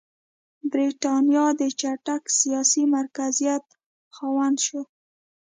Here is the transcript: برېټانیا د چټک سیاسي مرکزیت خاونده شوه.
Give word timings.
برېټانیا 0.71 1.45
د 1.59 1.61
چټک 1.79 2.23
سیاسي 2.39 2.83
مرکزیت 2.95 3.65
خاونده 4.15 4.61
شوه. 4.65 4.83